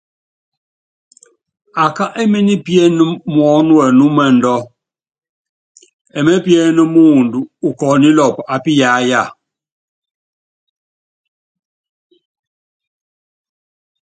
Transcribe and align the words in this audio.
Akí 1.83 2.05
éményi 2.21 2.55
piéné 2.65 3.03
muɔ́nɔ́wɛnúmɛndú, 3.33 4.55
emépíéne 6.17 6.81
muundɔ 6.93 7.39
ukɔɔ́nílɔpɔ 7.67 8.41
ápiyáya. 8.53 9.23